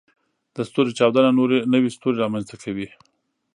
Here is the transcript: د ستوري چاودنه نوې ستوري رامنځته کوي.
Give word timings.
د 0.55 0.57
ستوري 0.69 0.91
چاودنه 0.99 1.29
نوې 1.73 1.89
ستوري 1.95 2.17
رامنځته 2.23 2.55
کوي. 2.63 2.87